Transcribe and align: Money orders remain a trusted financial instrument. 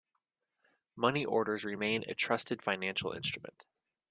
Money 0.95 1.23
orders 1.23 1.63
remain 1.63 2.03
a 2.07 2.15
trusted 2.15 2.63
financial 2.63 3.11
instrument. 3.11 3.67